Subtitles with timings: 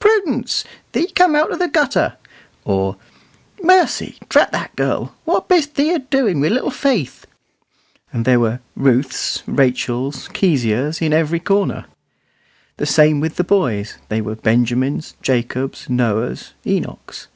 [0.00, 0.64] Prudence!
[0.90, 2.16] thee cum' out o' the gutter;"
[2.64, 2.96] or,
[3.62, 4.16] "Mercy!
[4.28, 7.24] drat the girl, what bist thee a doin' wi' little Faith?"
[8.12, 11.84] and there were Ruths, Rachels, Keziahs, in every corner.
[12.78, 17.28] The same with the boys: they were Benjamins, Jacobs, Noahs, Enochs.